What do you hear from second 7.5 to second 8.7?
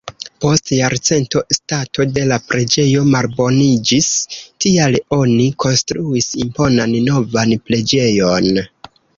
preĝejon.